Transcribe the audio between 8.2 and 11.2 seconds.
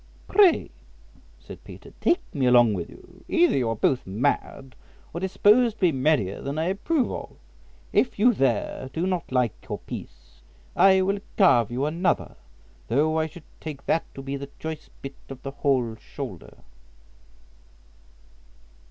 there do not like your piece, I will